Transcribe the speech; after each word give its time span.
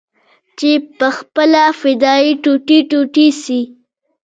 چې 0.57 0.71
پخپله 0.97 1.63
فدايي 1.79 2.31
ټوټې 2.43 2.79
ټوټې 2.89 3.27
سي. 3.43 3.59